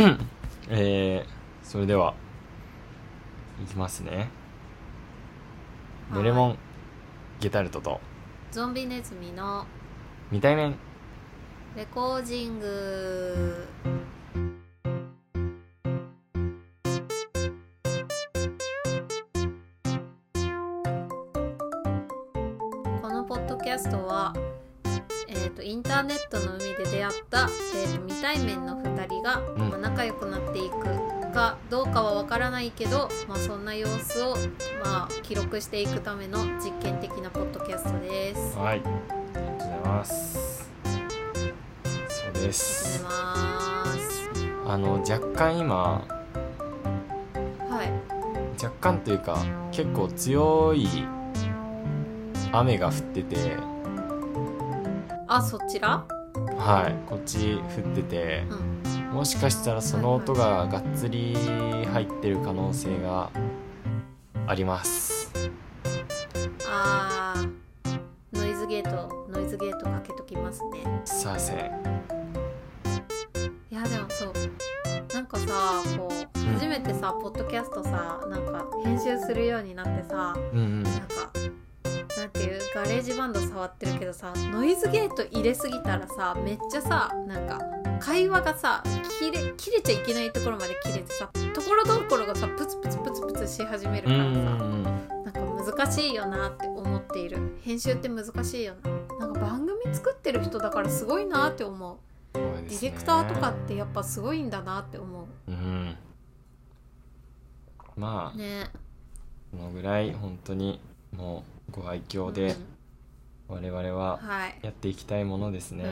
[0.70, 2.14] えー、それでは、
[3.62, 4.16] いきますね。
[4.16, 4.28] はい
[6.12, 6.58] メレモン、
[7.38, 8.00] ゲタルトと、
[8.50, 9.64] ゾンビネズミの
[10.30, 10.74] 未対面。
[11.76, 13.68] レコージング
[26.00, 34.34] ターネットの海で出会った、えー、と未対面の2人が、うんまあ、仲良くなっていくかどうかはわからないけど、まあ、そんな様子を、
[34.82, 38.56] まあ、記録していくための実験的なポッドキャストです。
[38.56, 38.80] はい。
[38.80, 40.70] ありがとうございます。
[42.08, 43.04] そうです。
[43.04, 43.42] がとうござい
[43.84, 44.30] ます。
[44.72, 45.76] あの、若干今、
[47.68, 48.62] はい。
[48.62, 49.36] 若干というか、
[49.70, 50.88] 結構強い
[52.52, 53.69] 雨が降ってて、
[55.32, 56.04] あ、そちら？
[56.58, 59.14] はい、こっち降ってて、うん。
[59.14, 61.36] もしかしたらその音ががっつり
[61.92, 63.30] 入ってる可能性が
[64.48, 65.32] あります。
[66.68, 67.48] あー、
[68.32, 71.00] ノイズゲート、ノイズゲートかけときますね。
[71.04, 71.56] さあせん。
[73.70, 74.32] いや、でもそう。
[75.14, 75.46] なんかさ、
[75.96, 80.82] こう、うん初めてさ、ポッドキャストさ、なんか編集するようになってさ、うんうん。
[80.82, 81.00] なんか、
[82.20, 87.58] なんていう、ガレージバンド触ってるけどさ、ノイズゲート入れすぎたらさ、めっちゃさ、なんか、
[87.98, 88.84] 会話がさ、
[89.18, 94.82] 切れ、切れちゃいけないところまで切れてさ、ところどころがさ、プツプツプツプツし始めるからさ、んうん。
[94.82, 95.40] なんか
[95.72, 97.56] 難しいよなって思っている。
[97.62, 99.16] 編集って難しいよな。
[99.18, 101.98] なんか番組作ってる人だからすごいなって思
[102.34, 102.38] う。
[102.38, 102.64] ね。
[102.68, 105.50] ディレクターとかってやっぱすごいんだなって思う。
[105.50, 105.96] ん。
[107.96, 108.68] まあ、うね。
[109.52, 110.80] このぐらい本当に
[111.12, 112.34] もうご愛嬌うん。
[112.34, 112.56] で
[113.48, 115.84] 我々ははい、やっていきたいものですね。
[115.84, 115.90] うん、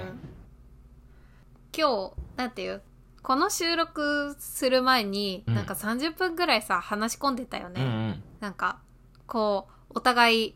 [1.77, 2.83] 今日なんていう
[3.23, 5.55] この収録する前に、うん。
[5.55, 8.23] なんか30分ぐらいさ話し込んでたよね、うんうん。
[8.41, 8.79] なんか
[9.27, 10.55] こうお互い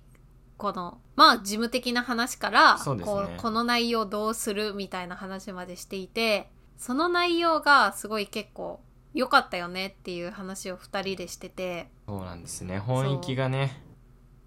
[0.57, 3.15] このまあ事務的な話から、そうですね。
[3.15, 8.81] こうこの内容どうするみたいな話までしていてその内容がすごい結構
[9.15, 11.91] 良かったよねっていう話を2人でしてて。
[12.07, 12.79] そうなんですね。
[12.79, 13.83] 本域がね、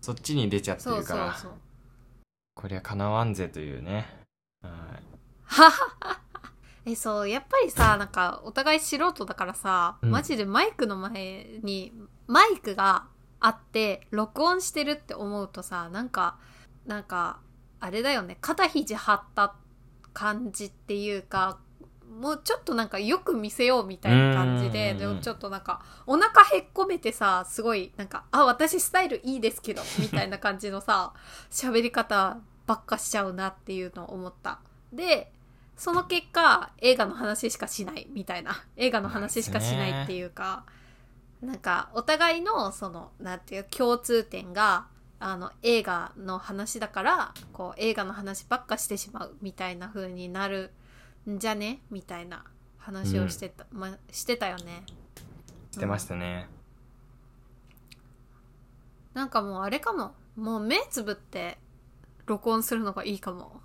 [0.06, 1.52] そっちに出ちゃってそうるから、そうそう
[2.54, 4.06] こりゃかなわんぜというね。
[4.62, 4.72] はい。
[5.46, 6.20] ははは
[6.86, 10.12] えそうやっぱりさなんかお互い素人だからさ、うん。
[10.12, 11.92] マジでマイクの前に
[12.28, 13.08] マイクが
[13.40, 16.38] あって録音してるって思うとさなんか
[16.86, 17.40] なんか
[17.80, 18.38] あれだよね。
[18.42, 19.56] 肩肘張った
[20.14, 21.58] 感じっていうか
[22.20, 31.14] もうちょっとなんかよく見せようみたいな感じででもちょっとなんかお腹へっこめてさすごいなんか「あ私スタイルいいですけど」みたいな感じのさ
[31.52, 34.60] 喋り方ばっかしちゃうなっていうのを思った。
[34.94, 35.32] で
[35.76, 40.64] その結果映画の話しかしないみたいな映画の話しかしないっていうか
[41.42, 44.88] なんかお互いのそのなんていう共通点が
[45.20, 50.85] あの映画の話だからこう映画の話ばっかしてしまうみたいな風になるん
[51.28, 51.82] じゃね？
[51.90, 52.46] みたいな
[52.78, 54.84] 話をしてた、ましてたよね。
[55.72, 56.48] してましたね。
[59.14, 60.14] なんかもうあれかも。
[60.36, 61.58] もう目つぶって
[62.26, 63.62] 録音するのがいいかも。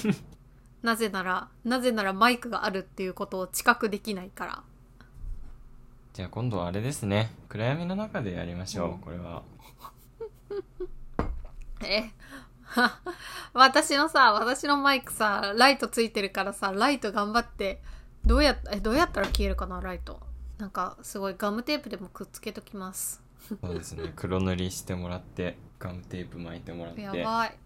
[0.82, 4.62] なぜならなぜならマイクがあるっていうことを知覚できないから。
[6.12, 7.32] じゃあ今度はあれですね。
[7.48, 9.42] 暗闇の中でやりましょう、うんこれは。
[11.84, 12.10] え
[13.54, 17.82] 私のさ私のマイクさライトついてるからさライト頑張って
[18.24, 20.20] どうやえどうやったら消えるかなライト。
[20.58, 23.20] なんかすごいガムテープでもくっつけときます。
[23.60, 24.12] そうですね。
[24.16, 27.02] 黒塗りしてもらって、ガムテープ巻いてもらって。
[27.02, 27.58] やばい。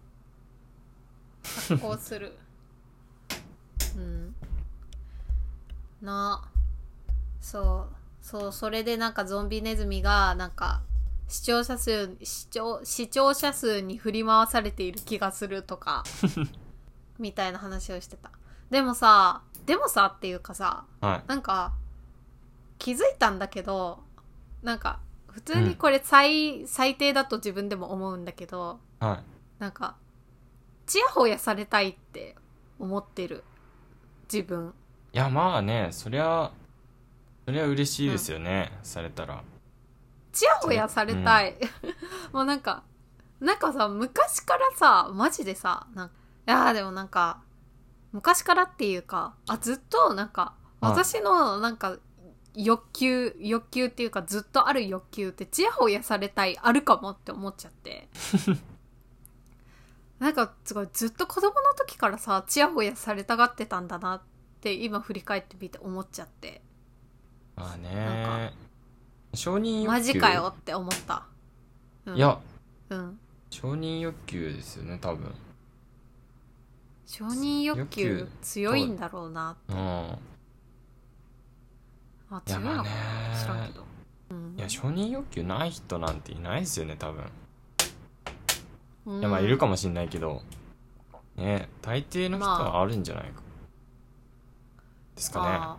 [1.43, 2.35] 発光する。
[3.95, 4.35] うん。
[6.01, 6.43] な。
[7.39, 7.95] そう。
[8.25, 10.81] そうそれでなんかゾンビネズミがなんか
[11.27, 16.03] 視聴者数視聴視聴者数に振り回されている気がするとか
[17.19, 18.31] みたいな話をしてた
[18.69, 21.23] でもさでもさっていうかさはい。
[21.27, 21.73] なんか
[22.79, 24.03] 気づいたんだけど
[24.61, 29.23] なんか普通にこれ最,、最低だと自分でも思うんだけどはい。
[29.59, 29.95] なんか
[30.85, 32.35] ちやほやされたいって
[32.79, 33.43] 思ってる
[34.31, 34.73] 自分
[35.13, 36.51] いや、まあね、そりゃ、
[37.45, 39.41] そりゃ嬉しいですよね、されたら。
[40.39, 41.57] ちやほやされたい、
[42.31, 42.83] もうなんか
[43.39, 46.11] なんかさ昔からさマジでさなんい
[46.45, 47.41] やーでもなんか
[48.11, 50.91] 昔からっていうかあずっとなんかはい。
[50.91, 51.97] 私のなんか
[52.55, 58.07] 欲求欲求っていうかずっとある欲求ってちやほやされたいあるかもって思っちゃって。
[60.19, 64.21] なんかすごいずっと子供の時からさちやほやされたがってたんだなっ
[64.61, 66.63] て今振り返ってみて思っちゃって。
[67.55, 68.66] まあなんね
[69.37, 69.87] 承認欲求。
[69.87, 71.23] マジかよって思った、
[72.07, 72.39] うん、いや。
[72.89, 73.19] うん。
[73.51, 75.31] 承認欲求ですよね多分。
[77.05, 78.17] 承認欲欲求。
[78.17, 79.77] 求強いんだろうなうん。
[82.29, 82.89] あ強いのかなね。
[83.39, 83.85] 知らんけど、
[84.31, 87.23] うん、いや承認欲求ない人なんていないですよね多分。
[89.05, 89.19] うん。
[89.19, 90.41] いやまあいるかもしんないけど。
[91.35, 93.43] ね大抵の人まはあるんじゃないか。
[95.15, 95.77] ですかあ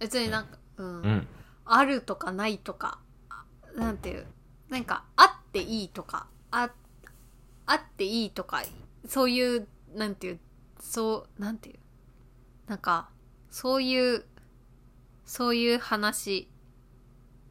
[0.00, 1.02] ー別になんか、うん。
[1.02, 1.28] ねうん
[1.74, 2.98] あるとかないとか
[3.30, 3.44] あ
[3.76, 4.26] なんていう
[4.68, 6.70] なんかあっていいとかあ
[7.66, 8.62] あっていいとか
[9.06, 10.38] そういうなんていう
[10.80, 11.78] そうなんていう
[12.68, 13.08] なんか
[13.50, 14.24] そういう
[15.24, 16.48] そういう話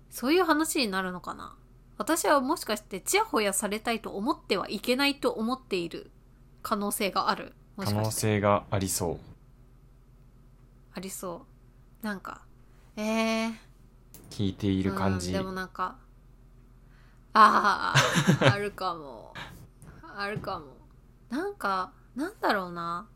[0.10, 1.56] そういう話になるのかな？
[1.98, 6.12] 私はもしかしてちやほやされたいと思ってはいけないと思っている
[6.64, 7.54] 可能性がある？
[7.78, 9.18] も可能性がありそう。
[10.94, 11.46] ありそ
[12.02, 12.06] う。
[12.06, 12.42] なんか
[12.98, 13.54] えー、
[14.32, 15.96] 聞いている感じ、うん、でもなんか
[17.34, 17.94] あ
[18.42, 19.34] あ あるかも。
[20.18, 20.66] あるかも。
[21.30, 23.08] なんかなんだろうな。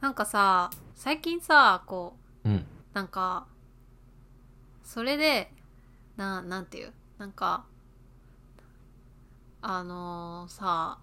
[0.00, 2.66] なんかさ最近さこううん。
[2.94, 3.46] なんか
[4.84, 5.52] それで
[6.16, 6.92] ななんていう？
[7.18, 7.64] なんか
[9.60, 10.98] あのーさ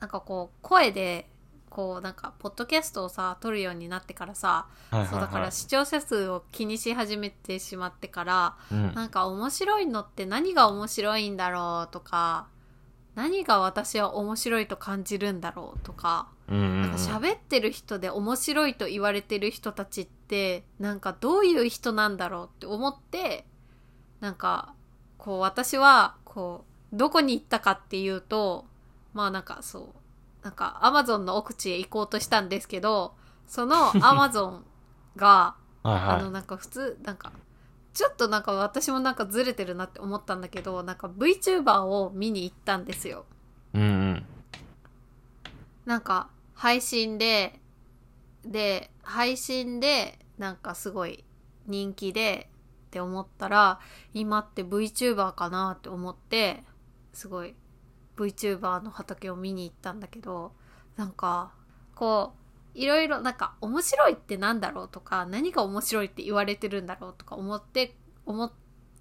[0.00, 1.28] なんかこう声で
[1.76, 8.94] こうなんかポッドキャストをさ撮るようになってからさ、はいはいそうだかはいら視聴者数を気にし始めてしまってからうん。
[8.94, 12.46] なんか面白いのって何が面白いんだろうとか
[13.14, 16.82] 何が私は面白いと感じるんだろうとかうんうん。
[16.82, 23.44] なんか喋ってる人で面白いと言われてる人たちってなんかどういう人なんだろうって思って
[24.20, 24.72] なんか
[25.18, 28.64] こう私はこうどこに行ったかっていうと
[29.12, 30.05] まあなんかそう
[30.46, 33.16] なんかアマゾンの奥地へ行こうとしたんですけど
[33.48, 34.64] そのアマゾン
[35.16, 37.32] が はいあのはなんか普通なんか
[37.92, 43.24] ちょっとなんか私もなんかずれてるなって思ったんだけどなんか VTuber を見に行ったんですよ。
[43.74, 44.26] いうんうん
[45.84, 47.60] なんか配信で
[48.44, 51.24] で配信でなんかすごい
[51.66, 52.48] 人気で
[52.86, 53.80] って思ったら
[54.14, 56.62] 今って VTuber かなって思って
[57.12, 57.56] すごい
[58.16, 60.52] VTuber の畑を見に行ったんだけど
[60.96, 61.52] なんか
[61.94, 62.32] こ
[62.74, 67.94] ういろいろなんか面白いってなんだろうとか何が面白いって言われてるんだろうとか思って
[68.26, 68.52] 思っ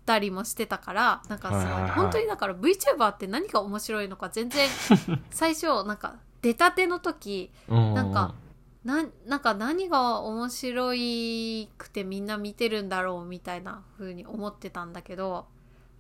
[0.06, 1.92] たりもしてたからなんかすごい,、はいはいはい。
[1.92, 4.68] 本当にだから VTuber って何が面白いのか全然
[5.32, 8.36] 最初なんか出たての時うんなんか
[8.84, 15.48] ななんか何が面白いくてみんな見てるんだろうみたいな風に思ってたんだけど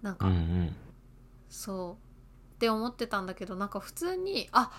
[0.03, 0.75] なんか、うんうん。
[1.49, 2.04] そう
[2.55, 4.71] って思ってたんだけどなんか普通にあ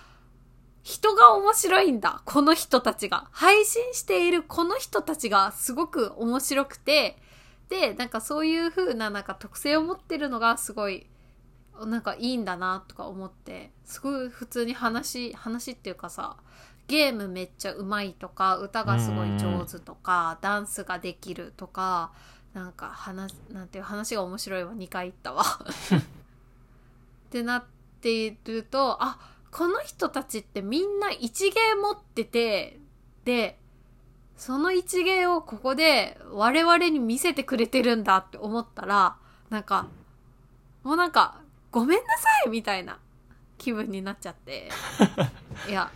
[0.83, 2.23] 人が面白いんだ。
[2.25, 3.27] この人たちが。
[3.33, 7.19] 配信しているこの人たちがすごく面白くて。
[7.69, 11.09] でなんかそういう風ななんか特性を持ってるのがすごい
[11.85, 13.73] なんかいいんだなとか思って。
[13.85, 16.37] すごい普通に話話っていうかさ
[16.87, 22.13] ゲームめっちゃうまいとか歌がすごい上手とかダンスができるとか
[22.55, 24.73] なんか話なんていう話が面白いわ。
[24.73, 25.45] 2回言ったわ
[27.27, 27.65] ってなっ
[28.01, 29.19] ているとあ
[29.51, 32.79] この人たちってみんな一芸持ってて
[33.25, 33.59] で
[34.37, 39.17] その一芸をここで我々に見せてくれてるんだって思ったら
[39.51, 39.89] なんか
[40.85, 41.41] もうなんか
[41.71, 42.99] ごめんなさいみたいな
[43.59, 44.69] 気分になっちゃって。
[45.69, 45.91] いや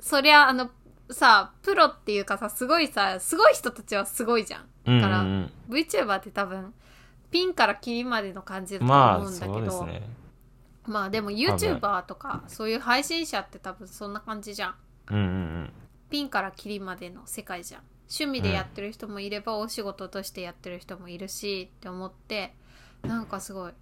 [0.00, 0.70] そりゃあの
[1.10, 4.68] さプロっていうかさすごいさすごい人たちはすごいじゃん。
[4.86, 6.72] うんだからうん VTuber って多分
[7.30, 10.21] ピンからキリまでの感じだとまあ思うんだけど、そうですね
[10.84, 14.74] まあでも YouTuber とかそういう配信者って多分そんな感じじゃん
[15.10, 15.72] うんうん。
[16.10, 17.82] ピンからキリまでの世界じゃん。
[18.02, 22.54] 趣味でやってる人もいれば、お仕事としてやってる人もいるしって思って
[23.02, 23.72] なんかすごい。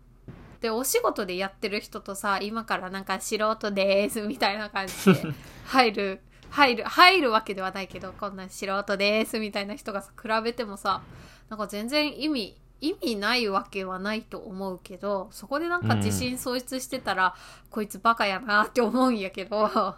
[0.61, 5.33] でお仕事でやってる人とさ今からなんか素人ですみたいな感じで
[5.67, 11.01] 入る入る入るわけではないけどこんな素人ですみたいな人がさ比べてもさ
[11.49, 17.35] なんか全然意味意味ないわけはないと思うけどそこでなんか自信喪失してたら、
[17.71, 19.97] こいつバカやなって思うんやけど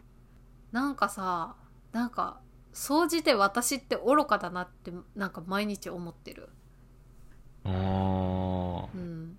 [0.72, 1.54] なんかさ
[1.92, 2.40] なんか
[2.72, 6.48] 総じて私って愚かだなってなんか毎日思ってる。
[7.64, 9.38] うん。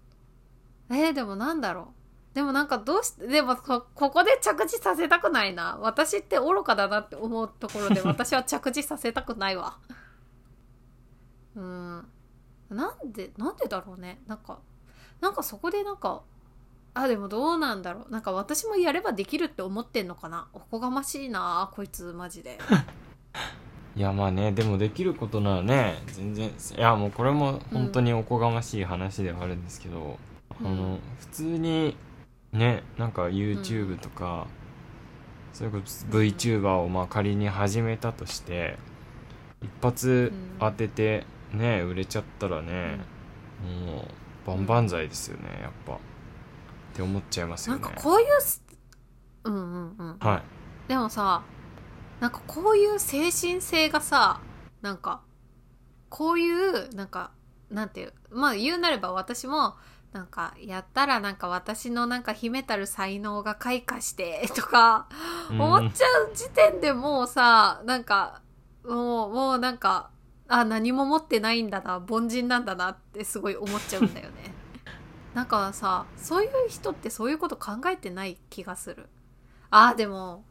[0.90, 1.94] えー、でもなんだろ
[2.34, 2.36] う。
[2.36, 5.78] でもなんかどうしてでもこここで着地させたくないな。
[5.82, 9.78] 私って愚かだなって思うところで私は着地させたくないわ。
[11.56, 12.08] うん
[12.70, 14.22] なんでなんでだろうね。
[14.28, 14.60] なんか
[15.22, 16.22] なんかそこでなんか
[16.94, 18.12] あでもどうなんだろう。
[18.12, 20.48] なんか私もやればできるって思ってんのかな。
[20.54, 22.58] おこがましいなこいつマジで。
[23.96, 30.18] いやまあねでもできることならね全然いやもうこれも本当におこがましい話ではあるんですけど、
[30.60, 30.68] うん。
[30.68, 31.96] あの普通に
[32.52, 34.48] ねなんか YouTube とか、
[35.54, 38.78] それこそ VTuber をまあ仮に始めたとして
[39.62, 43.00] 一発当ててね売れちゃったらね、
[43.64, 44.06] も
[44.46, 45.94] う万々歳ですよねやっぱ。
[45.94, 45.98] っ
[46.94, 47.88] て思っちゃいますなよね。
[47.88, 48.64] んかこういうす
[49.44, 50.18] うんうんうん。
[50.20, 50.44] はい。
[50.88, 51.42] でもさ
[52.20, 54.40] なんかこういう精神性がさ
[54.82, 55.22] なんか
[56.10, 57.32] こういうなんか
[57.70, 59.76] なんていうまあ言うなれば私も
[60.14, 65.08] なんかやったらなんか私のなんか秘めたる才能が開花して とか
[65.50, 65.62] うん。
[65.62, 68.42] 思っちゃう時点でもうさなんか
[68.86, 70.12] もうもうなんか
[70.48, 74.54] あ何も持ってないんだな凡人なんだなってすごい思っちゃうんだよね。
[75.34, 79.10] なんかさそういう人ってそういうこと考えてない気がする。
[79.70, 80.46] あーでも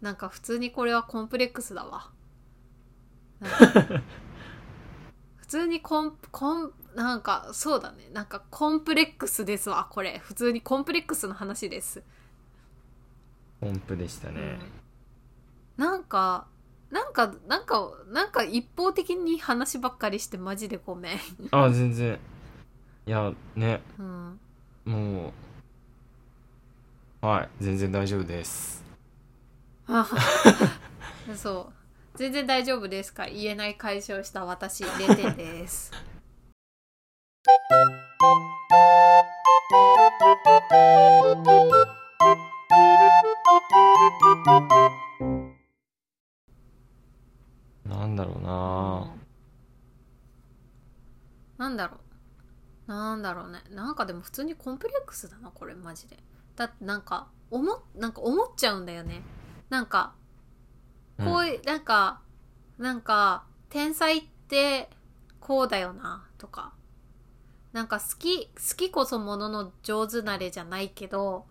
[0.00, 2.10] なんか普通にこれはコンプレックスだわ。
[5.36, 8.10] 普通にコンコンなんかそうだね。
[8.12, 10.18] なんかコンプレックスですわこれ。
[10.18, 12.02] 普通にコンプレックスの話です。
[13.62, 14.58] 音符でしたね、
[15.76, 16.46] なんか
[16.90, 21.18] なんかなんかなんか一方的に話ばっかりしてマジでごめん、
[21.52, 22.18] あ全然。
[23.06, 23.80] いやね。
[23.98, 24.40] うん、
[24.84, 25.32] も
[27.22, 27.26] う。
[27.26, 28.82] はい全然大丈夫です。
[29.86, 30.08] あ
[31.36, 31.70] そ
[32.14, 32.18] う。
[32.18, 33.26] 全然大丈夫ですか？
[33.26, 35.92] 言えない解消した私0点です
[47.90, 49.14] なんだろうな。
[51.58, 51.96] なんだろ
[52.86, 52.90] う。
[52.90, 53.62] なんだろうね。
[53.70, 56.16] なんかでも普通にコンプレックスだなこれマジで。
[56.54, 59.22] だってなんか思っなんか思っちゃうんだよね。
[59.68, 60.14] なんか
[61.18, 62.20] こういう、なんか
[62.78, 64.88] なんか天才って
[65.40, 66.72] こうだよなとか。
[67.72, 71.46] なんか好き好きこそものの上手なれじゃないけど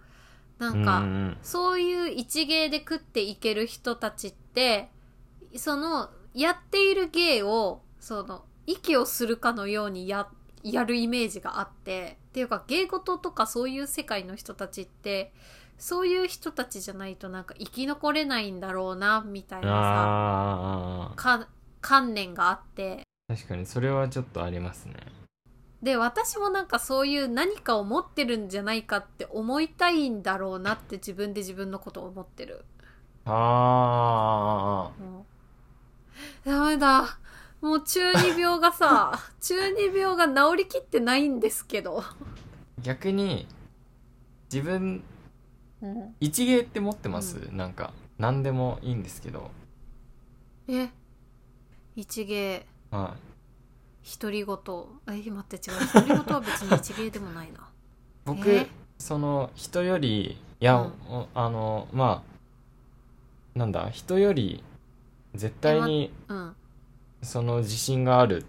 [0.57, 1.37] なんか、うんうん。
[1.43, 4.89] そういう一芸で食っていける人たちって
[5.55, 10.27] そのやっている芸をその息をするかのようにや
[10.63, 15.33] やるイメージがあってっていうか芸事とかそういう世界の人たちって
[15.77, 21.47] そういう人たちじゃないとなんか生き残れないんだろうなみたいなさ
[21.81, 23.03] 観念があって。
[23.29, 24.95] 確かにそれはちょっとありますね。
[25.81, 32.65] で私もなんかそういう何かを持ってるんじゃないかって思いたいんだろうなって自分で自分のことを思ってる。
[33.25, 35.25] あもう
[36.45, 37.17] ダメだ。
[37.61, 42.15] もう中二病がさ 中二病が治りきってないんですけど、ー
[42.83, 43.47] 逆に
[44.51, 45.03] 自分
[45.81, 49.49] うん、一芸って持ってます、うなんか何でもいいんですけど。
[50.67, 50.89] え？
[51.95, 52.65] 一芸。
[52.91, 53.15] は
[54.19, 54.57] 独り言。
[55.07, 55.79] え待って違う。
[55.93, 57.69] 独り言は別に一芸でもないな。
[58.25, 58.67] 僕、え？
[58.97, 60.91] その人よりいや、うん。
[61.09, 62.23] おあのま
[63.55, 64.61] あなんだ人より
[65.35, 66.55] 絶対にうん。
[67.21, 68.45] その自信がある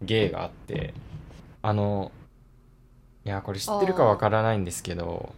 [0.00, 0.94] 芸があって
[1.60, 2.10] あの
[3.24, 5.34] いやこれ知ってるかわからないんですけど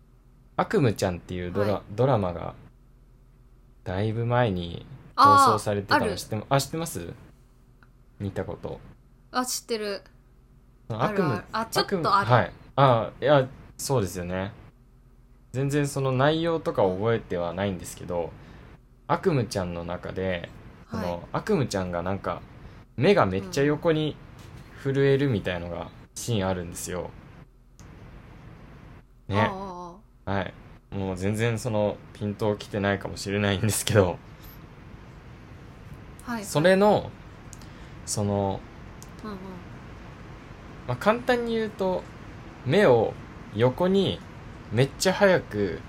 [0.56, 1.82] 「悪夢ちゃん」っていうドラ,、はい。
[1.94, 2.54] ドラマが
[3.84, 7.12] だいぶ前に放あ送されてたの知ってまあ知ってます？
[8.18, 8.80] 見たこと。
[9.30, 10.00] あ知ってる。
[10.88, 12.52] あ悪夢るあちょっとある、はい。
[12.76, 14.52] あいやそうですよね。
[15.52, 18.30] 全然その内容とか覚えてはないんですけど
[19.08, 20.48] 悪夢ちゃんの中で
[20.90, 21.18] そはい。
[21.18, 22.42] の、悪夢ちゃんがなんか
[22.96, 24.16] 目がめっちゃ横に
[24.82, 27.10] 震えるみたいのがシーンあるんですよ。
[29.28, 29.36] ね。
[29.36, 30.54] あはい。
[30.90, 34.18] もう全然そのピントを来てないかもしれないんですけど。
[36.26, 36.44] あはい。
[36.44, 37.10] それの
[38.06, 38.60] その、
[39.24, 39.38] うんうん。
[40.86, 42.02] まあ、簡単に言うと
[42.64, 43.14] 目を
[43.54, 44.20] 横に
[44.72, 45.80] めっちゃ速く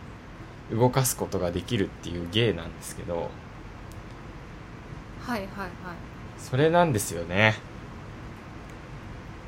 [0.72, 3.30] 動かすことができるっていう芸なんですけど
[5.26, 5.70] はいはいはい。
[6.38, 7.56] それなんですよね。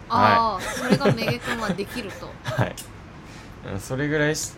[0.09, 2.29] ああ、それがめげくんはできると。
[2.43, 2.75] はい。
[3.71, 4.53] うんそれぐらいし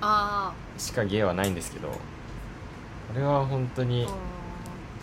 [0.00, 1.94] あしか芸はないんですけどこ
[3.14, 4.06] れは本当あに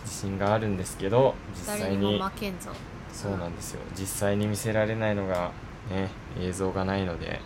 [0.04, 2.70] 自信があるんですけど実際にも負けんぞ。
[3.12, 3.80] そうなんですよ。
[3.94, 5.50] 実際に見せられないのが
[5.90, 7.40] ね映像がないので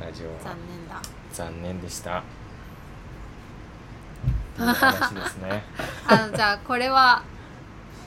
[0.00, 0.32] ラジオは。
[0.42, 1.00] 残念だ
[1.34, 2.22] 残念でした。
[4.56, 5.64] という話ですね
[6.06, 7.24] あのじゃあこれは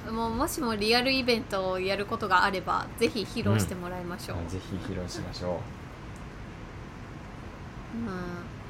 [0.10, 5.60] もうもしもリアルイベントをやることがあればぜひ披露してもらいましょう、ぜひ披露しましょ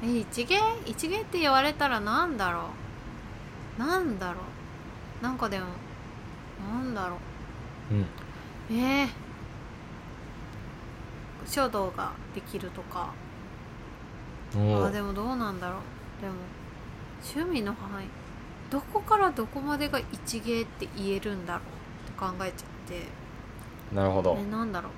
[0.02, 0.06] う。
[0.08, 0.58] ん、え一芸？
[0.86, 2.70] 一芸って言われたらなんだろ
[3.78, 3.80] う？
[3.80, 4.40] なんだろ
[5.22, 5.66] なんかでも
[6.68, 7.18] なんだろ
[7.92, 7.94] う？
[7.94, 8.06] うん。
[8.76, 9.08] えー、
[11.46, 13.12] 書道ができるとか
[14.54, 16.22] あでもどうなんだろう。
[16.22, 16.34] でも
[17.22, 18.06] 趣味の範囲
[18.70, 21.62] どこからどこまでが一芸って言えるんだろう
[22.10, 23.06] って考えちゃって。
[23.94, 24.36] なるほど。
[24.38, 24.92] えなんだろう。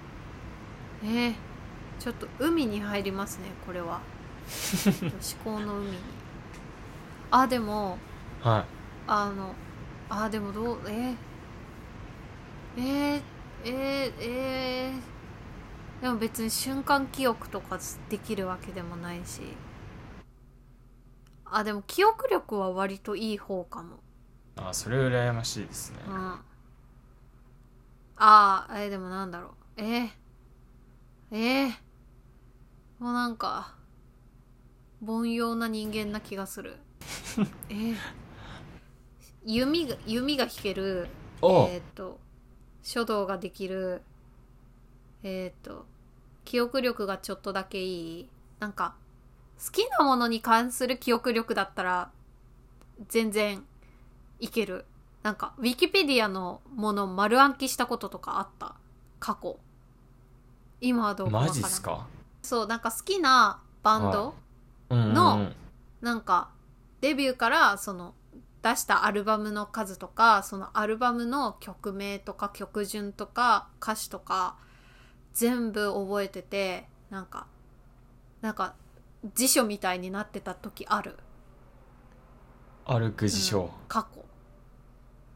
[1.06, 1.34] えー、
[1.98, 4.00] ちょっと海に入りますねこれは。
[5.44, 5.98] 思考の海に。
[7.30, 7.96] あでも
[8.40, 8.64] は
[9.06, 9.54] あの
[10.08, 11.16] あでもどうえー、
[12.76, 13.22] えー、
[13.64, 15.00] えー、えー、
[16.00, 17.78] でも別に瞬間記憶とか
[18.08, 19.42] できるわけでもないし。
[21.44, 23.96] あでも記憶力は割といい方かも。
[23.96, 23.98] い
[24.56, 25.98] あそれ羨ましいですね。
[26.08, 26.14] うん。
[26.16, 26.40] あ
[28.16, 29.82] あえーでもなんだろう。
[29.82, 30.10] えー、
[31.32, 31.70] えー、
[32.98, 33.74] もうなんか
[35.04, 36.76] 凡庸な人間な気がする。
[37.68, 37.96] えー、
[39.44, 41.08] 弓が弓が弾ける
[41.42, 42.20] おえっ、と
[42.82, 44.02] 書道ができる
[45.22, 45.86] えっ、と
[46.44, 48.28] 記憶力がちょっとだけいい。
[48.58, 48.94] なんか
[49.64, 52.10] 好きなものに関する記憶力だったら
[53.08, 53.64] 全然
[54.38, 54.84] いける。
[55.22, 58.74] なんかウィキペディアのもの丸暗記したこととかあった。
[59.18, 59.58] 過去。
[60.80, 62.06] 今はどうかマジっすか？
[62.40, 64.34] そうなんか好きなバンド、
[64.88, 65.14] うんうんうん。
[65.14, 65.52] の
[66.00, 66.48] なんか
[67.02, 68.14] デビューからその
[68.62, 74.56] 出したアルバムの数とかそのアルバムの曲名とか曲順とか歌詞とか
[75.32, 77.46] 全部覚えててなんか
[78.40, 78.74] なんか
[79.34, 81.16] 辞書みたいになってた時ある。
[82.86, 84.24] 歩く辞書、うん過去。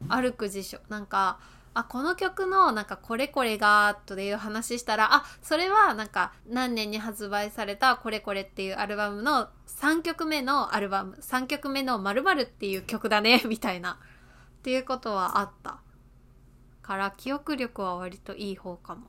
[0.09, 0.79] 歩く辞書。
[0.89, 1.39] なんか
[1.75, 11.17] あこの曲のなんかこれこれがという話したらあそれはなんか何年に発売されたこれこれっていうアルバムの3曲目のアルバム。
[11.21, 13.99] 3曲目の〇〇っていう曲だね みたいな。
[14.59, 15.81] っていうことはあった。
[16.81, 19.09] から記憶力は割といい方かも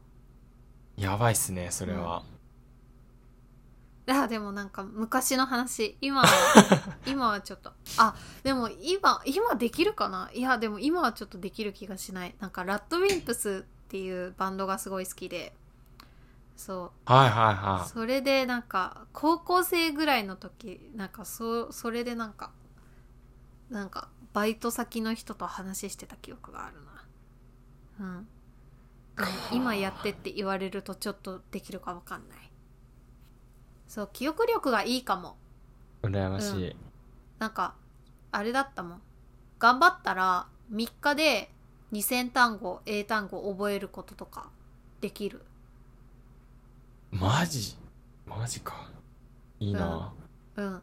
[0.98, 2.24] やばいっすねそれは、
[4.08, 5.98] いやでもなんか昔の話。
[6.00, 6.28] 今は
[7.08, 7.74] 今はちょっと。
[7.98, 10.30] あでも今今できるかな？
[10.32, 12.36] いやでも今はちょっとできる気がしない。
[12.40, 15.56] なんかラッドウィンプスっていうバンドがすごい好きで。
[16.56, 22.52] そはいはいうはそれでなんか高校生ぐらいの時なんかそそれでなんか
[23.70, 27.06] なんかバイト先の人と話してた記憶があるな。
[28.00, 28.28] うん
[29.52, 32.38] 今やってって言われるとちょっとできるかわかんない。
[33.88, 35.38] そう記憶力がいいかも。
[36.04, 36.76] い羨ましい、
[37.40, 37.76] なんか
[38.32, 39.02] あれだったもん。
[39.58, 41.50] 頑張ったら3日で
[41.94, 44.50] 2000単語英単語覚えることとか
[45.02, 45.42] できる。
[47.12, 47.78] マジ？
[48.26, 48.90] マジか。
[49.60, 50.14] いいな、
[50.58, 50.82] うん。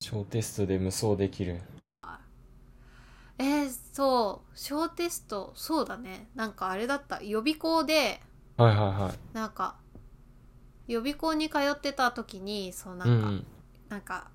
[0.00, 1.62] 小テストで無双できる
[3.38, 6.28] えー、そう小テストそうだね。
[6.34, 7.22] なんかあれだった。
[7.22, 8.20] 予備校で
[8.56, 9.34] はいはいはい。
[9.34, 9.76] なんか
[10.88, 13.46] 予備校に通ってた時にそうなんか、うん
[13.88, 14.30] なんか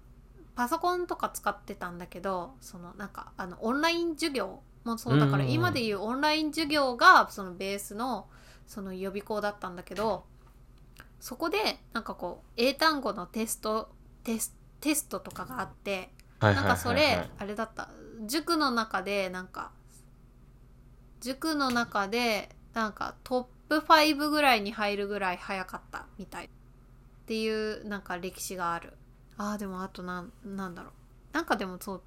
[0.56, 8.28] パソコンとか使ってたんだけどそのなんかあのオンライン授業もそうだから今でいうオンライン授業がそのベースの
[8.68, 10.26] その予備校だったんだけど
[11.20, 13.90] そこでなんかこう英単語のテスト
[14.24, 17.90] テステストとかがあってなんかそれ、はいあれだった
[18.26, 19.72] 塾の中でなんか
[21.22, 26.50] 塾の中でなんかトップ5ぐらいに入るぐらい早かったみたいっ
[27.26, 28.94] ていうなんか歴史がある。
[29.38, 30.92] あーでもあとなんなんだろう。
[31.34, 32.02] なんかでもそう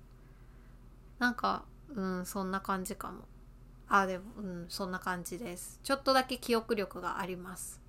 [1.18, 3.24] なんかうんそんな感じかも。
[3.88, 5.80] あーでもうんそんな感じです。
[5.82, 7.80] ちょっとだけ記憶力があります。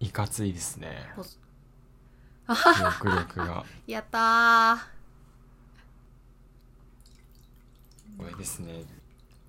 [0.00, 1.10] いかついですね。
[1.16, 1.28] ほ記
[3.06, 3.64] 憶力が。
[3.86, 4.97] やった
[8.16, 8.84] これですね。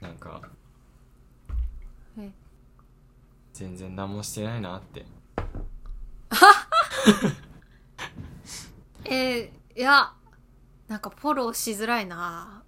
[0.02, 0.42] なんか
[3.54, 5.06] 全然何もしてないなって。
[9.06, 10.12] えーいや
[10.88, 12.64] なんかフォローしづらいな。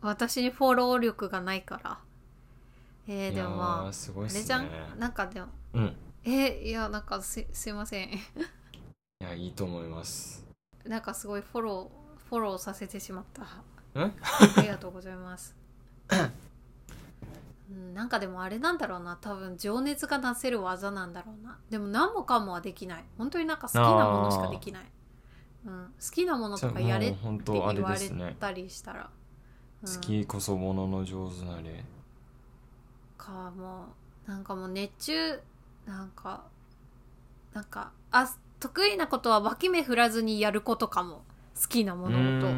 [0.00, 1.98] 私にフォロー力がないから。
[3.08, 4.44] えー、でもまーすごいああれっすね。
[4.46, 4.98] じゃん？
[4.98, 5.48] なんかでも。
[5.74, 5.96] うん。
[6.24, 8.12] えーいやなんかすすいません。
[8.14, 8.18] い
[9.20, 10.44] やいいと思います。
[10.84, 13.42] なんかすごいフォローフォローさせてしまった。
[13.42, 13.46] ん
[14.56, 15.54] ありがとうございます。
[16.10, 19.16] うんなんかでもあれなんだろうな。
[19.16, 21.58] 多分情熱がなせる技なんだろうな。
[21.70, 23.04] でも何もかもはできない。
[23.18, 24.84] 本当になんか好きなものしかできない、
[25.64, 29.10] うん、好きなものとかやれって言われたりしたら、
[29.82, 29.94] うん。
[29.94, 31.84] 好きこそものの上手なれ
[33.16, 33.86] かも
[34.28, 35.40] うなんかもう熱中
[35.86, 36.44] なんか
[37.52, 38.30] なんかあ
[38.60, 41.24] 得意なことは脇目振らずにやることかも。
[41.60, 42.54] 好きなう物事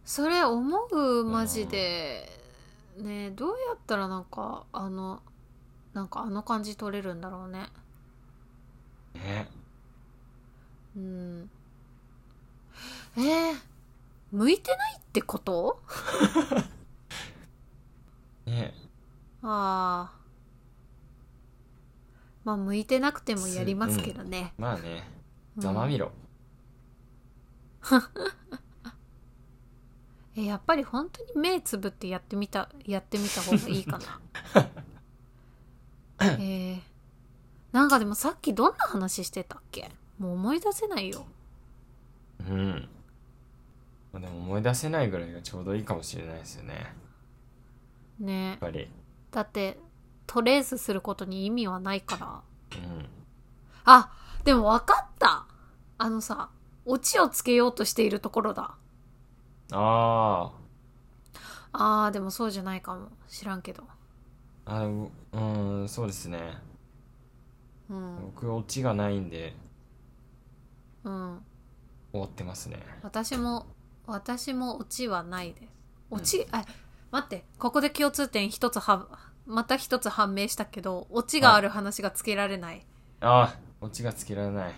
[0.05, 2.29] それ思うマジで。
[2.99, 5.23] ねどうやったらなんかあの
[5.95, 7.67] なんかあの感じ取れるんだろうね。
[9.15, 9.49] ね
[10.97, 11.51] うん。
[13.17, 13.55] えー、
[14.33, 15.81] 向いてないってこと？
[18.47, 18.75] ね
[19.43, 20.19] ああ
[22.45, 25.09] まあ向いてなくてもやりますけどね、まあね。
[25.57, 25.63] うん。
[25.63, 26.11] ざまみろ、
[30.37, 34.21] えやっぱり本当に目つぶってやってみたやってみた方がいいかな。
[36.39, 36.81] えー、
[37.73, 39.91] なんかでもさっきどんな話してたっけ？
[40.19, 41.27] もう思い出せないよ。
[42.41, 42.89] うん。
[44.13, 46.95] まあでも思い出せないぐらいがちょうどいいかもしれないですよね。
[48.21, 48.91] やねっぱり。
[49.31, 49.79] だって
[50.27, 52.43] トレースすることに意味はないから。
[52.81, 53.09] うん。
[53.85, 54.13] あ
[54.45, 55.47] でも分かった。
[55.99, 56.51] あのさ
[56.89, 58.75] オチをつけようとしているところだ。
[59.71, 60.53] あ
[61.73, 63.09] あーでもそうじゃないかも。
[63.29, 63.85] 知らんけど。
[64.65, 65.39] ああでもう
[65.85, 66.59] んそうですね。
[67.91, 68.17] うん。
[68.35, 69.55] 僕オチがないんで。
[71.05, 71.41] うん。
[72.11, 72.79] 終わってますね。
[73.03, 73.67] 私も
[74.07, 75.69] 私もオチはないです。
[76.11, 76.65] オチ、あ
[77.11, 79.09] 待ってここで共通点一つは
[79.47, 82.87] また一つ判明したけどオチがある話がつけられない、
[83.21, 84.73] ああオチがつけられない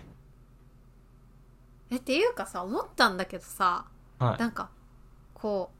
[1.91, 3.85] えっていうかさ思ったんだけどさ
[4.17, 4.39] はい。
[4.39, 4.69] なんか
[5.33, 5.71] こ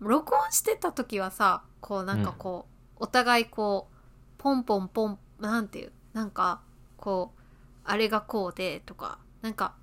[0.00, 2.66] う録音してた時はさこうなんかこ
[2.98, 3.94] う、お互いこう
[4.38, 6.60] ポンポンポンなんていうなんか
[6.96, 7.40] こう
[7.84, 9.74] あれがこうでとかなんか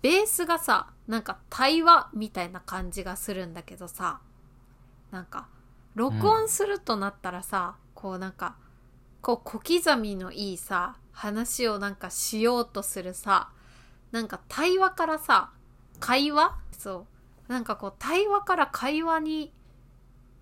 [0.00, 4.20] ベースがさなんか対話みたいな感じがするんだけどさ
[5.10, 5.48] なんか
[5.94, 8.56] 録音するとなったらさ、こうなんか
[9.20, 13.50] こう小刻みのいいさ話をなんかしようとするさ
[14.12, 15.50] なんか対話からさ
[15.98, 16.56] 会話？
[16.70, 17.06] そ
[17.48, 17.52] う。
[17.52, 19.52] なんかこう対話から会話に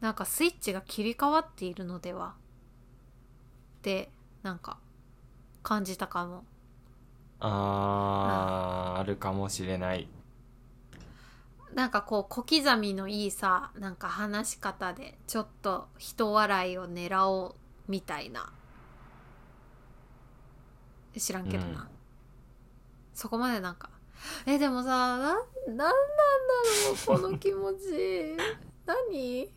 [0.01, 2.35] なんかスイッチが切り替わっているのでは？
[3.79, 4.11] って
[4.43, 4.79] なんか
[5.63, 6.45] 感じたかも。
[7.39, 10.09] あーあるかもしれない。
[11.75, 17.55] なんかこう小刻みのいいさなんか話し方でちょっと人笑いを狙おう
[17.87, 18.53] みたいな。
[21.17, 22.00] 知らんけどな、うん
[23.21, 23.91] そこまでなんか。
[24.47, 25.93] えでもさなんなんなんだ
[26.89, 28.37] ろうこの気持ち。
[28.87, 29.51] 何？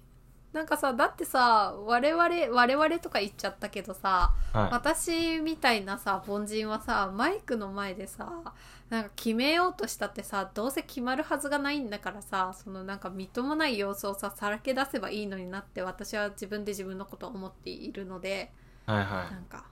[0.52, 8.54] なんかさだってさ我々我々とか言っちゃったけどさは私みたいなさ凡人はさマイクの前でさ
[8.92, 18.52] なんか決めようとしたってさどうせ決まるはずがないんだからさそのなんかみっともない様子をささらけ出せばいいのになって私は自分で自分のことを思っているので
[18.88, 19.06] いはい。
[19.06, 19.66] はなんか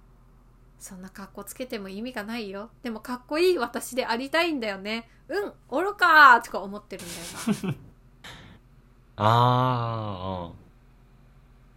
[0.81, 2.71] そんな格好つけても意味がないよ。
[2.81, 5.07] でもかっこいい私でありたいんだよね。
[5.27, 6.43] うん愚かー。
[6.43, 7.71] とか思ってるんだよな。
[7.71, 7.77] い
[9.15, 10.51] あ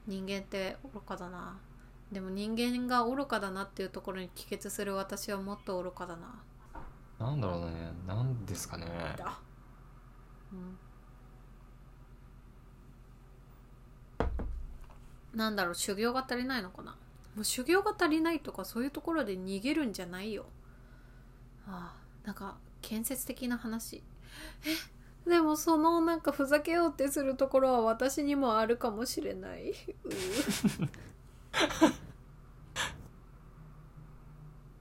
[0.07, 1.55] 人間って愚かだな。
[2.11, 6.43] でも人間が愚かだなっていうところに帰結する私はもっと愚かだな。
[6.73, 6.81] あ
[7.25, 7.93] なんだろうね。
[8.07, 8.87] なんですかね。
[9.19, 9.39] だ、
[10.51, 10.79] うん、
[15.35, 15.75] なんだろう。
[15.75, 16.97] 修行が足りないのかな
[17.35, 20.47] もう修行が足りないとかそういうところで逃げるんじゃないよ。
[21.67, 24.03] ああなんか建設的な話。
[25.27, 25.31] え？
[25.31, 29.71] でもそのなんかふざけようってするところは私にもあるかもしれない。
[29.73, 29.73] い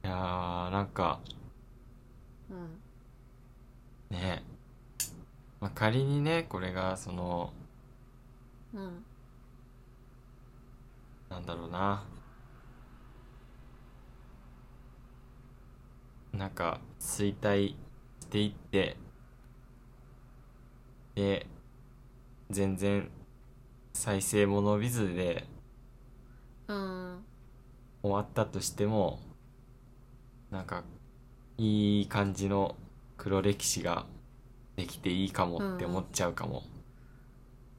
[0.04, 1.22] やーなんか。
[2.50, 2.82] うん。
[4.10, 4.44] ね。
[5.62, 7.54] まあ、仮にねこれがその。
[8.74, 9.06] うん。
[11.30, 12.04] なんだろうな
[16.34, 17.76] なんか衰退し
[18.30, 18.98] ていって
[21.16, 21.46] で
[22.50, 23.10] 全然
[23.94, 25.46] 再生も伸びずで
[26.68, 27.24] うん
[28.02, 29.20] 終わったとしても
[30.52, 30.84] なんか
[31.58, 32.76] いい感じの
[33.18, 34.06] 黒歴史が
[34.76, 36.64] できていいかもって思っちゃうかも、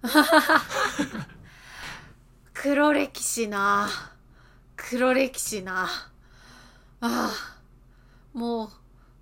[2.54, 3.88] 黒歴史な。
[4.76, 5.84] 黒歴史な。
[5.84, 5.88] あ
[7.00, 7.53] あ。
[8.34, 8.70] も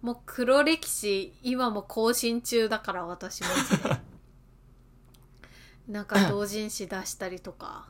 [0.02, 3.96] うもう黒歴史今も更新中だから私マジで
[5.88, 7.88] なんか同人誌出したりとか。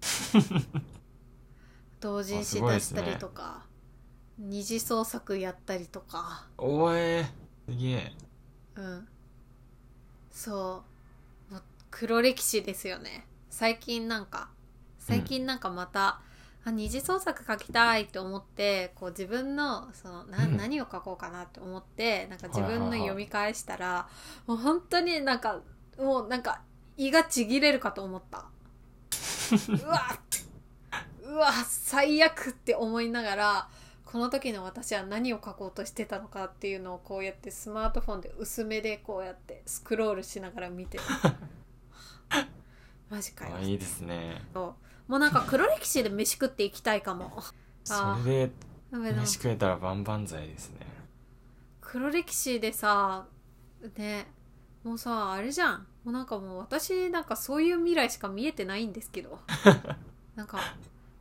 [2.00, 3.64] 同人誌出したりとか、
[4.38, 6.46] 二次創作やったりとか。
[6.58, 7.24] おえ
[7.68, 8.12] すげえ。
[8.76, 9.08] うん。
[10.30, 10.84] そ
[11.50, 11.54] う。
[11.54, 13.26] もう黒歴史ですよね。
[13.50, 14.48] 最近なんか
[15.04, 16.22] 最近なんかまた、
[16.64, 20.56] あ二次創作書きたいって思ってこう自分のそのな、うん。
[20.56, 24.08] 何を書こうかなって思ってなんか自はいはいはい分の読み返したら、
[24.46, 25.60] もう本当になんか
[25.98, 26.62] もうなんか
[26.96, 28.46] 胃がちぎれるかと思った。
[29.68, 30.18] うわ
[31.22, 33.68] うわ最悪って思いながら
[34.04, 41.04] この時の私は何を書こうとしてたのかっていうのをこうやってスマートフォンで薄めでこうやってスクロールしながら見てる。
[43.10, 43.56] マジかよ。
[43.56, 44.40] あいいですね。
[44.54, 47.42] そうもうなんか黒歴史で飯食っていきたいかも。
[47.84, 50.86] それで飯食えたら万々歳ですね。
[51.80, 53.26] 黒歴史でさ
[53.96, 54.26] ね
[54.82, 55.86] もうさあれじゃん。
[56.04, 59.38] もうなんかもう私なんかそういう未来しか見えてないんですけど。
[60.36, 60.58] なんか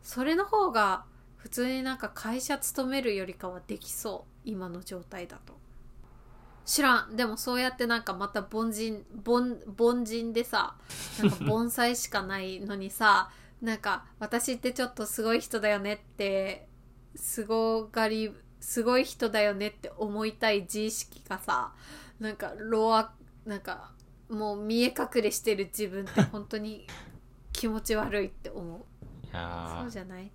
[0.01, 1.05] それの方が
[1.37, 4.31] 普通になんか会社勤めるよりかはできそう。
[4.45, 5.53] 今の状態だと。
[6.65, 7.15] 知らん。
[7.15, 10.75] でもそうやってなんかまた凡人凡凡人でさ
[11.19, 13.29] なんか盆栽しかないのにさ
[13.63, 16.67] なんか私ってちょっとすごい人だよねって
[17.15, 21.73] すごがりすごい人だよねって思いたい自意識がさ
[22.19, 23.13] なんかロア
[23.45, 23.93] なんか
[24.29, 26.85] もう見え隠れしてる自分って本当に
[27.53, 28.81] 気持ち悪いって思う。
[29.25, 29.81] いやー。
[29.83, 30.29] そうじゃない？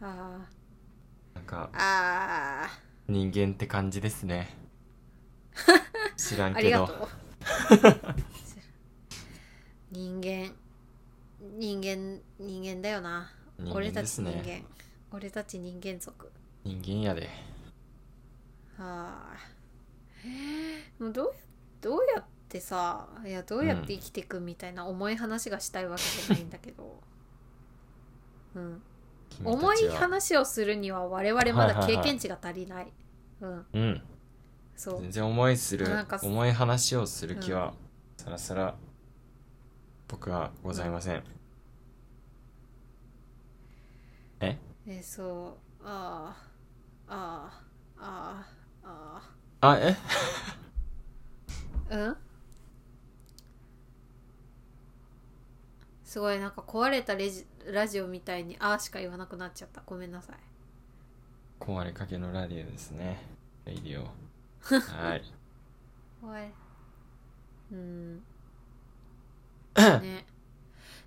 [0.00, 0.38] あ
[1.34, 1.76] なんかー。
[1.76, 2.68] あ
[3.08, 4.56] 人間って感じですね。
[6.16, 7.08] 知らんーありけどがとう。
[9.90, 10.52] 人間
[11.58, 13.30] 人間人間だよな。
[13.58, 14.64] 人間俺たち人間、ね
[15.10, 16.30] 俺たち人間族。
[16.64, 17.28] 人間やで。
[18.78, 19.52] はあ。
[20.98, 21.32] もうどうや
[21.80, 27.00] どうやってさいやどうやって生きていくみたいな重い話がしたいわけじゃないんだけど、
[28.54, 28.82] うん、
[29.44, 32.92] 重い話をするには我々まだ経験値が足りない,、
[33.40, 33.66] うん。
[33.72, 34.02] うん。
[34.76, 35.00] そう。
[35.00, 35.86] 全然思いする。
[36.22, 37.74] 重い話をする気は、
[38.16, 38.76] さらさら
[40.12, 41.22] 僕はございません、
[44.40, 44.58] え？
[44.86, 46.36] えそうあ
[47.08, 47.62] あ
[47.98, 48.46] あ
[48.84, 49.22] あ
[49.62, 49.96] ああえ？
[51.90, 52.16] あ うん？
[56.04, 59.82] すごいなんか壊れたレジラジオみたいに「ああ」しか言わなくなっちゃった。
[59.86, 60.36] ごめんなさい。
[61.58, 63.18] 壊れかけのラディオですね。
[63.64, 64.04] レディオ。
[64.68, 65.22] はい。
[66.22, 66.52] おい。
[67.72, 68.22] うん
[69.76, 70.26] ね。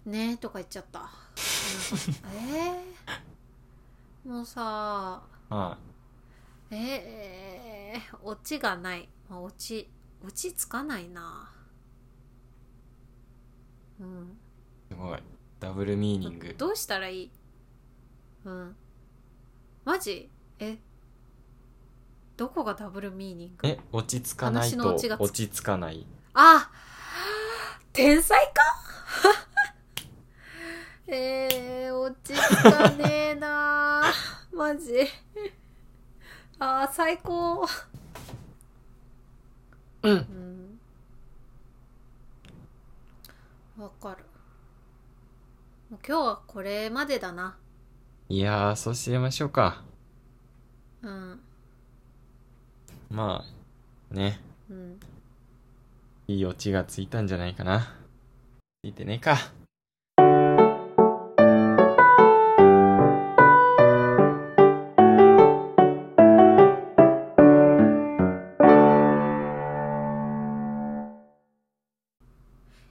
[0.05, 1.09] ねとか言っちゃった。
[2.33, 5.77] えー、 もうさは
[6.71, 9.89] えー、オチがない、まあ、オチ
[10.25, 11.51] オチつかないな。
[13.99, 14.37] うん。
[14.89, 15.19] いすごい。
[15.59, 16.55] ダブルミーニング。
[16.57, 17.31] どうしたらいい？
[18.45, 18.75] うん。
[19.83, 20.29] マジ？
[20.59, 20.77] え？
[22.35, 23.67] どこがダブルミーニング？
[23.67, 26.05] え落ち着かないと落ち着かない。
[26.33, 26.69] あ
[27.95, 28.61] 天才か？
[31.07, 34.03] えー、落ち着かねえな。
[34.51, 35.07] マジ。
[36.59, 37.65] あー最高。
[40.03, 40.11] うん。
[43.77, 43.81] うん。
[43.81, 44.25] わかる。
[45.89, 47.55] もう今日はこれまでだな。
[48.27, 49.83] いやーそうしましょうか。
[51.01, 51.39] うん。
[53.09, 53.41] ま
[54.11, 54.41] あね。
[54.69, 54.99] うん
[56.27, 57.93] いいオチがついたんじゃないかな。
[58.83, 59.37] ついてねえか。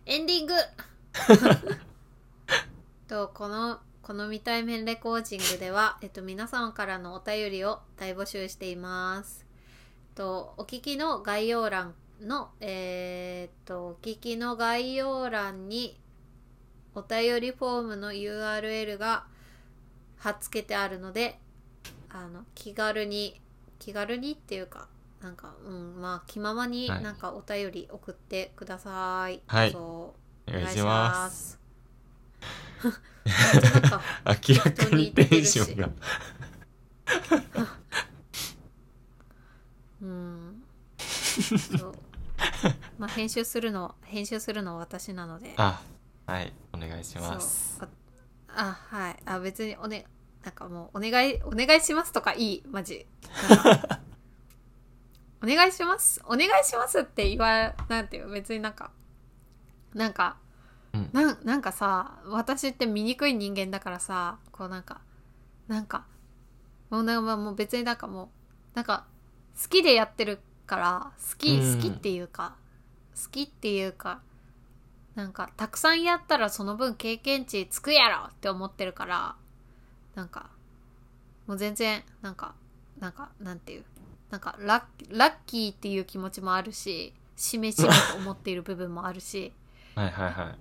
[0.06, 0.54] エンディング。
[3.08, 9.44] とこのこの未対面レコーディングでは、えっと、皆さんからのお便りを大募集しています。
[10.14, 15.98] とお聞きの概要欄のえーっとお聞きの概要欄に
[16.94, 19.26] お便りフォームの URL が
[20.16, 21.38] 貼っつけてあるので
[22.08, 23.40] あの気軽に
[23.78, 24.88] 気軽にっていうか
[25.20, 27.02] なんかうんまあ気ままにはい。
[27.02, 29.40] なんかお便り送ってください。
[29.46, 29.74] はい。
[29.74, 30.14] お
[30.46, 31.58] 願いします。
[32.84, 35.88] 明らかにテンションが。
[40.02, 40.62] うん。
[41.78, 41.94] そう。
[42.98, 45.54] まあ編集するの編集するのは私なので。
[45.56, 45.80] あ
[46.26, 47.80] はいお願いします。
[48.48, 49.16] ああはい。
[49.26, 50.06] あ別におね
[50.44, 53.06] なんかもうお願いお願いしますとかいいマジ。
[55.42, 56.20] お願いします？
[56.26, 58.90] お願いしますって言わなんていう別になんか
[59.94, 60.36] なんか、
[60.92, 61.10] うん。
[61.12, 65.00] なんなんかさ私って醜い人間だからさこうなんか
[65.68, 66.04] なんか
[66.90, 68.28] もうなんかもう別になんかもう
[68.74, 69.04] なんか
[69.60, 71.76] 好きでやってるから好きうん。
[71.76, 72.56] 好きっていうか、
[73.14, 74.20] 好きっていうか
[75.14, 79.36] なんかたくさんやったらその分経験値つくやろって思ってるから
[80.14, 80.50] なんか
[81.46, 82.54] もう全然なんか
[82.98, 83.84] なんかなんていう
[84.30, 89.52] なんかラッラッキーっていう気持ちもあるししめしめと思っている部分もあるし。
[89.94, 90.54] はいはいはい。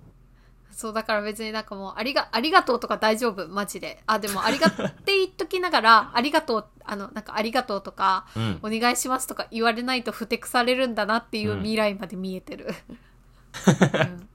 [0.70, 3.48] そうだから別になんかもうありがありがとうとか大丈夫？
[3.48, 4.02] マジで。
[4.06, 8.58] あでもありがとうって言っときながらありがとうあのなんかありがとうとかうん。
[8.62, 11.58] お願いしますとか言われないとふてくされるんだなっていううん。
[11.60, 14.28] 未来まで見えてる、うん。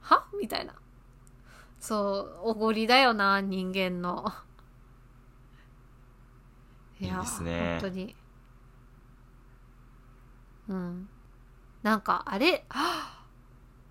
[0.00, 0.24] は？
[0.40, 0.74] みたいな。
[1.80, 4.32] そうおごりだよな人間の。
[6.98, 7.78] いやいいですね。
[7.82, 8.16] 本当に。
[10.68, 11.08] うん。
[11.82, 12.64] なんかあれ？
[12.68, 13.12] は？
[13.12, 13.16] あ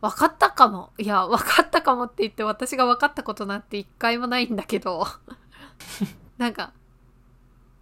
[0.02, 0.91] 分かったかも。
[0.98, 5.08] いや分かったかもって言って私が分かったことなんて一回もないんだけど。
[6.38, 6.74] なんか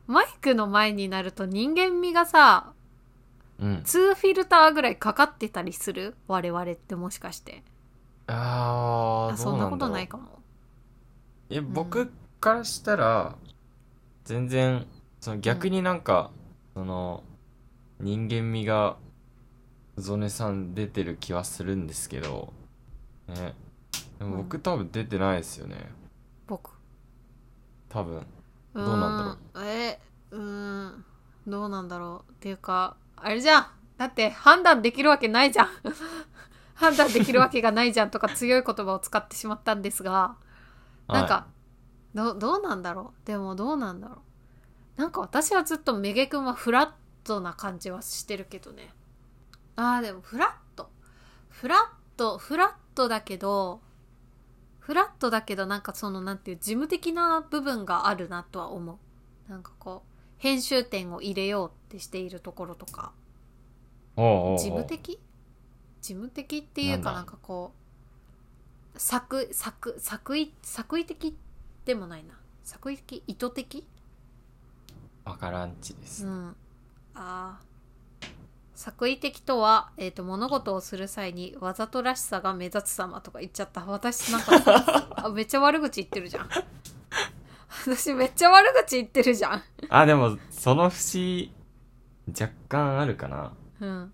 [0.08, 2.74] マイクの前になると人間味がさ
[3.60, 3.76] うん。
[3.86, 6.16] 2フィルターぐらいかかってたりする？
[6.28, 7.64] 我々ってもしかして。
[8.28, 10.40] あーあそんなことないかも。
[11.50, 13.36] いや僕からしたら
[14.26, 14.86] 全然
[15.20, 16.32] その逆になんか、
[16.74, 17.24] その
[18.00, 18.98] 人間味が
[19.98, 22.52] ゾネさん出てる気はするんですけど
[23.28, 23.54] ね。
[24.20, 25.78] でも僕多分出てないですよね。
[26.48, 26.72] 僕。
[27.90, 28.26] 多分
[28.74, 29.38] どうなんだろう？
[29.66, 30.00] え
[30.32, 30.40] うー
[30.88, 31.06] ん
[31.48, 32.32] どうなんだろう？
[32.32, 33.68] っていうかあれじゃん。
[33.98, 35.68] だって判断できるわけないじゃん。
[36.76, 40.36] 判断できるわけがないじゃんとか強い言葉を使ってしまったんですが
[41.08, 41.48] なんか、
[42.16, 43.28] どどうなんだろう？
[43.28, 44.24] でもどうなんだろ
[44.98, 45.02] う？
[45.02, 46.90] なんか私はずっとメゲ君はフラッ
[47.24, 48.92] トな感じはしてるけどね。
[49.76, 50.90] あーでもフラット。
[51.50, 51.80] フラッ
[52.18, 53.82] トフラットだけど
[54.86, 59.00] フラットだけどなんかそのなんていう事務的な部分があるなとは思
[59.48, 59.50] う。
[59.50, 63.14] なんかこう編集点を入れようってしているところとか。
[64.18, 65.20] 事務的？
[66.02, 67.72] 事務的っていうかなんかこ
[68.94, 71.34] う作作作為作為的
[71.86, 72.38] でもないな。
[72.66, 73.86] 作為的意図的？
[75.24, 76.56] わからんちです、うん。
[77.16, 77.73] あー
[78.76, 83.86] 作為的とは、えー、と物事をする際にわざとらしさが目立つ様とか言っちゃった。
[83.86, 86.50] 私なんかあめっちゃ悪口言ってるじゃん。
[87.86, 89.64] 私めっちゃ悪口言ってるじゃん。
[89.90, 91.52] あでもその節
[92.28, 93.54] 若干あるかな。
[93.80, 94.14] うん。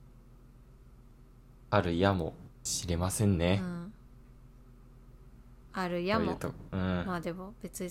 [1.70, 3.94] あるやもしれませんうね、ん。
[5.72, 6.38] あるやも。
[6.72, 7.90] うん、まあでも別に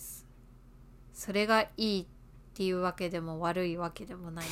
[1.14, 2.06] それがいいっ
[2.54, 4.46] ていうわけでも悪いわけでもない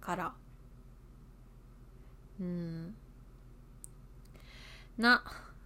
[0.00, 0.34] から
[2.40, 2.94] うん。
[4.98, 5.22] な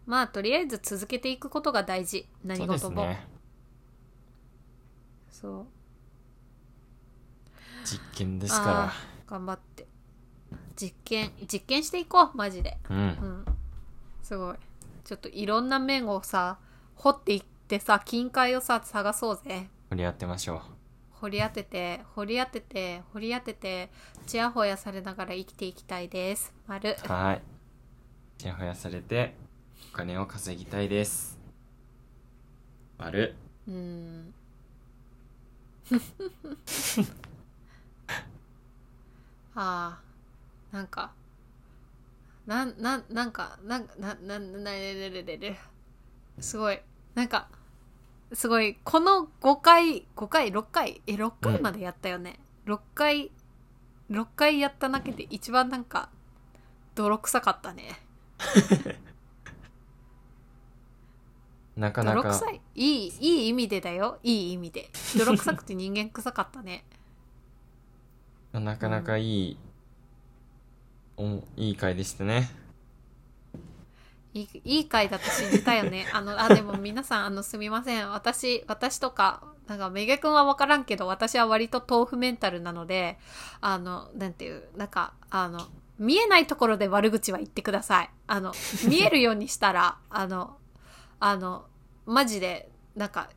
[0.06, 2.26] まあとりあえず続けていくことが大事。
[2.44, 3.02] 何事も。
[3.02, 3.26] ね。
[5.30, 5.66] そう。
[7.85, 9.87] 実験ですかあー頑張って。
[10.76, 12.78] 実験実験していこうマジで。
[12.88, 13.02] らうん。
[13.02, 13.44] うん。
[14.22, 14.56] すごい。
[15.04, 16.59] ちょっといろんな面をさ
[16.96, 19.68] 掘っていってさ近海をさ探そうぜ。
[19.90, 20.79] 掘り当てましょう
[21.20, 23.90] 掘り当てて掘り当てて掘り当てて
[24.26, 26.54] ちやほやされながら生きていきたいです。
[26.66, 26.96] 丸。
[27.06, 27.42] はい。
[28.38, 29.35] ちやほやされて
[29.92, 31.38] お金を稼ぎたいです。
[32.96, 33.35] 丸。
[33.68, 34.33] うん。
[39.54, 40.00] ああ
[40.72, 41.12] なんか。
[42.46, 45.56] なんなんなんかなんななななれれれれ
[46.40, 46.80] すごい
[47.14, 47.48] なんか
[48.32, 51.02] すごいこの5回5回？6回？
[51.06, 53.30] え6回までやったよね、6回
[54.11, 56.11] 6回やっただけで一番なんか
[56.94, 58.00] 泥臭かったね。
[61.76, 62.22] なかなか。
[62.22, 62.61] 泥臭い。
[62.74, 64.18] いいいい意味でだよ。
[64.22, 64.90] いい意味で。
[65.16, 66.84] 泥臭くて人間臭かったね。
[68.52, 69.57] なかなかいい、
[71.16, 72.50] おいい回でしたね
[74.35, 76.07] いいいい回だと信じたよね。
[76.14, 78.11] あのあでも皆さんあのすみません。
[78.11, 83.18] 私私とかなんかめげくんは分からんけど私は割と豆腐メンタルなので
[83.61, 85.66] あのなんていうなんかあの
[85.99, 88.11] 見えないところで悪口は言ってください。
[88.26, 88.53] あの
[88.89, 90.57] 見えるようにしたらあの
[91.18, 91.66] あの
[92.07, 93.31] マジでなんか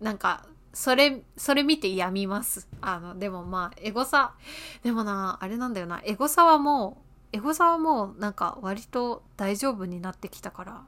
[0.00, 2.66] なんかそれそれ見てやみます。
[2.80, 4.34] あのでもまあエゴサ
[4.82, 6.00] でもなあれなんだよな。
[6.04, 7.03] エゴサはもう
[7.34, 10.84] エゴサはもうなんか割と大丈夫になってきたから。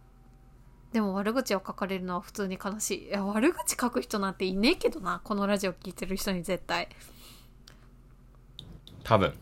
[0.93, 3.09] でも悪口を書かれるのは普通に悲しい。
[3.09, 6.89] いや悪口書く人なんていねえけどなこのラジオ聞いてる人に絶対。
[9.03, 9.35] 多分。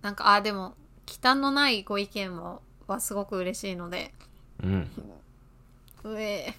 [0.00, 0.74] なんかあでも
[1.04, 4.14] 忌憚のないご意見もはすごく嬉しいので。
[4.62, 4.88] うん。
[6.04, 6.54] うえ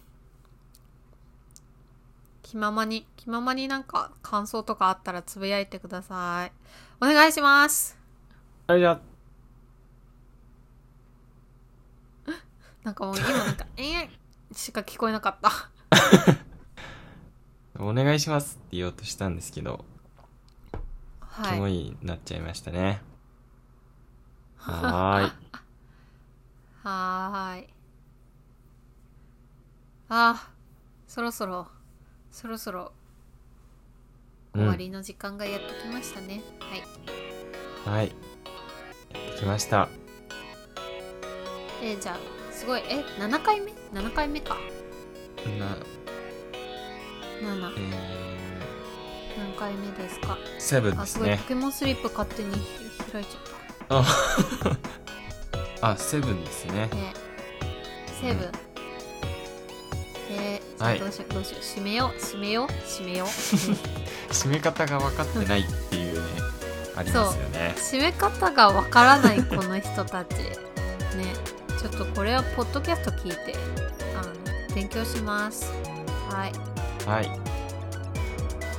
[2.44, 6.52] 気ままに気ままになんか感想とかあったらつぶやいてください。
[7.04, 7.98] お願いします。
[8.68, 9.13] あじゃあ
[12.84, 14.10] なんかもう今なんか「ええ
[14.52, 15.52] しか聞こえなかった。
[17.80, 19.84] お願いしますって言おうとしたんですけど、
[21.44, 23.02] キモはいいなっちゃいましたね。
[24.58, 25.32] はーい。
[26.84, 27.74] はーい。
[30.10, 30.50] あ
[31.08, 31.68] そろそろ
[32.32, 32.92] そろそろ
[34.54, 36.84] 終わりの時間がやってきましたね、はい
[37.98, 38.08] はい。
[38.08, 38.12] や
[39.32, 39.90] ってきました。
[41.82, 42.82] えーじゃあすごい。
[42.88, 44.56] え7回目 ?7 回目か。
[45.60, 45.76] な
[47.42, 47.82] 7え
[49.38, 50.38] 何回目ですか？
[50.58, 51.04] ー、セブンですね。
[51.04, 51.38] あすごい。
[51.38, 52.52] ポケモンスリップ勝手に
[53.12, 53.42] 開いちゃっ
[53.90, 54.06] あ。
[55.92, 56.88] あセブンですね。
[56.90, 57.14] たね。
[58.22, 58.52] セブン
[60.32, 60.98] えー、じゃはい。
[60.98, 61.62] あどうしようどうしよう。
[61.62, 62.20] 締めよう。
[62.22, 62.68] 締めよう。
[62.68, 63.28] 締めよう、
[64.32, 66.42] 締め方が分かってないっていうね
[66.96, 67.76] ありますよね。
[67.78, 70.36] 締め方がわからないこの人たち。
[70.38, 71.43] ね
[71.84, 73.56] ちょっとこれはポッドキャスト聞いて
[74.16, 75.72] あの勉強します。
[76.30, 76.52] はい。
[77.08, 77.30] はい。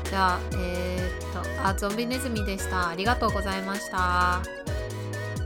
[0.09, 2.89] じゃあえー、っとあゾンビネズミでした。
[2.89, 4.41] ありがとうございました。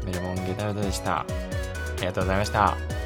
[0.06, 1.26] メルモンゲタルドでした。
[1.98, 2.97] ありがとうございました